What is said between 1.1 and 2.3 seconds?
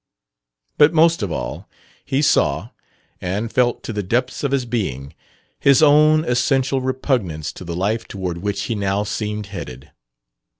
of all, he